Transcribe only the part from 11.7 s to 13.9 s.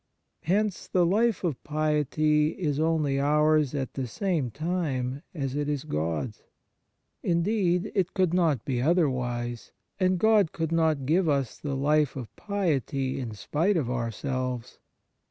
life of piety in spite